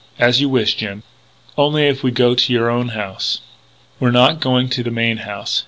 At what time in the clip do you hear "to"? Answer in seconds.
2.33-2.51, 4.69-4.81